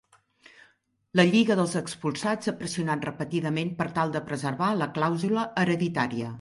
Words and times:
La 1.19 1.25
Lliga 1.31 1.57
dels 1.59 1.75
Expulsats 1.81 2.51
ha 2.51 2.55
pressionat 2.63 3.07
repetidament 3.11 3.73
per 3.83 3.89
tal 4.01 4.17
de 4.19 4.25
preservar 4.33 4.75
la 4.83 4.93
clàusula 4.99 5.49
hereditària. 5.67 6.29